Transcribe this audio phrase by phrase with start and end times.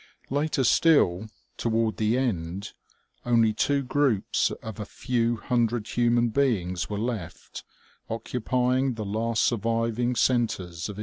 [0.31, 1.27] Later still,
[1.57, 2.73] toward the end,
[3.23, 7.63] only two groups of a few hundred human beings were left,
[8.09, 10.99] occupying the last sur viving centers of industry.